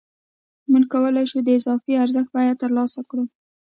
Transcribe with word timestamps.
موږ 0.71 0.83
کولای 0.93 1.25
شو 1.31 1.39
د 1.43 1.49
اضافي 1.57 1.93
ارزښت 2.03 2.29
بیه 2.35 2.53
ترلاسه 2.63 3.01
کړو 3.09 3.23